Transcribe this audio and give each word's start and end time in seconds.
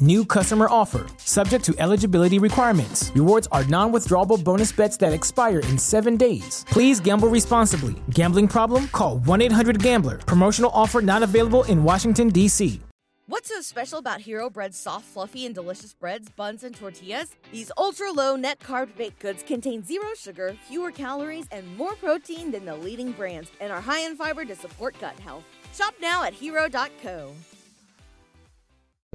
New 0.00 0.24
customer 0.24 0.66
offer, 0.68 1.06
subject 1.18 1.64
to 1.64 1.74
eligibility 1.78 2.38
requirements. 2.38 3.12
Rewards 3.14 3.48
are 3.52 3.64
non 3.64 3.92
withdrawable 3.92 4.42
bonus 4.42 4.72
bets 4.72 4.96
that 4.98 5.12
expire 5.12 5.60
in 5.60 5.78
seven 5.78 6.16
days. 6.16 6.64
Please 6.68 7.00
gamble 7.00 7.28
responsibly. 7.28 7.94
Gambling 8.10 8.48
problem? 8.48 8.88
Call 8.88 9.18
1 9.18 9.42
800 9.42 9.82
Gambler. 9.82 10.18
Promotional 10.18 10.70
offer 10.74 11.00
not 11.00 11.22
available 11.22 11.64
in 11.64 11.84
Washington, 11.84 12.28
D.C. 12.28 12.80
What's 13.26 13.48
so 13.48 13.62
special 13.62 13.98
about 14.00 14.20
Hero 14.20 14.50
Bread's 14.50 14.76
soft, 14.76 15.06
fluffy, 15.06 15.46
and 15.46 15.54
delicious 15.54 15.94
breads, 15.94 16.28
buns, 16.28 16.62
and 16.62 16.76
tortillas? 16.76 17.34
These 17.52 17.72
ultra 17.78 18.12
low 18.12 18.36
net 18.36 18.58
carb 18.58 18.94
baked 18.96 19.18
goods 19.20 19.42
contain 19.42 19.82
zero 19.82 20.08
sugar, 20.14 20.54
fewer 20.68 20.90
calories, 20.90 21.46
and 21.50 21.74
more 21.78 21.94
protein 21.94 22.50
than 22.50 22.66
the 22.66 22.76
leading 22.76 23.12
brands, 23.12 23.50
and 23.62 23.72
are 23.72 23.80
high 23.80 24.00
in 24.00 24.14
fiber 24.14 24.44
to 24.44 24.54
support 24.54 24.94
gut 25.00 25.18
health. 25.20 25.44
Shop 25.72 25.94
now 26.02 26.22
at 26.22 26.34
hero.co. 26.34 27.32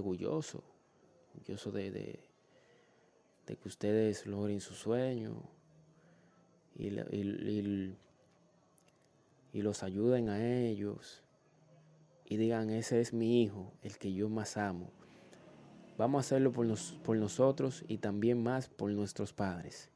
Orgulloso, 0.00 0.62
de, 1.46 1.90
de, 1.90 2.20
de 3.46 3.56
que 3.56 3.68
ustedes 3.68 4.26
logren 4.26 4.60
su 4.60 4.74
sueño 4.74 5.42
y, 6.76 6.88
y- 6.88 7.00
y- 7.12 7.96
y 9.52 9.62
los 9.62 9.82
ayuden 9.82 10.28
a 10.28 10.44
ellos 10.46 11.22
y 12.26 12.36
digan, 12.36 12.68
ese 12.70 13.00
es 13.00 13.12
mi 13.14 13.42
hijo, 13.42 13.72
el 13.82 13.96
que 13.98 14.12
yo 14.12 14.28
más 14.28 14.56
amo. 14.58 14.90
Vamos 15.96 16.18
a 16.18 16.20
hacerlo 16.26 16.52
por, 16.52 16.66
nos- 16.66 16.92
por 17.02 17.16
nosotros 17.16 17.84
y 17.88 17.98
también 17.98 18.42
más 18.42 18.68
por 18.68 18.90
nuestros 18.90 19.32
padres, 19.32 19.88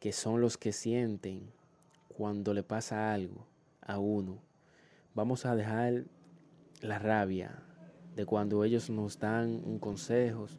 que 0.00 0.12
son 0.12 0.40
los 0.40 0.58
que 0.58 0.72
sienten 0.72 1.50
cuando 2.08 2.52
le 2.52 2.62
pasa 2.64 3.12
algo 3.14 3.46
a 3.80 3.98
uno. 3.98 4.40
Vamos 5.14 5.46
a 5.46 5.54
dejar 5.54 6.04
la 6.80 6.98
rabia 6.98 7.62
de 8.18 8.26
cuando 8.26 8.64
ellos 8.64 8.90
nos 8.90 9.16
dan 9.16 9.78
consejos, 9.78 10.58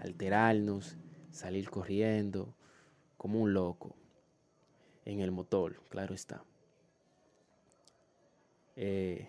Alterarnos, 0.00 0.96
salir 1.30 1.70
corriendo 1.70 2.54
como 3.16 3.40
un 3.40 3.54
loco 3.54 3.94
en 5.04 5.20
el 5.20 5.30
motor, 5.30 5.80
claro 5.88 6.14
está. 6.14 6.44
Eh, 8.76 9.28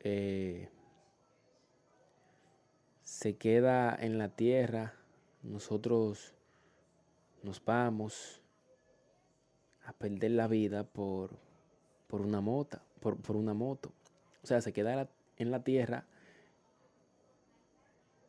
eh, 0.00 0.68
se 3.02 3.36
queda 3.36 3.96
en 3.98 4.18
la 4.18 4.28
tierra, 4.30 4.94
nosotros 5.42 6.34
nos 7.42 7.64
vamos 7.64 8.42
a 9.84 9.92
perder 9.92 10.32
la 10.32 10.48
vida 10.48 10.84
por, 10.84 11.38
por 12.08 12.20
una 12.20 12.40
mota, 12.40 12.82
por, 13.00 13.16
por 13.16 13.36
una 13.36 13.54
moto. 13.54 13.92
O 14.42 14.46
sea, 14.46 14.60
se 14.60 14.72
queda 14.72 15.08
en 15.36 15.50
la 15.50 15.62
tierra 15.62 16.06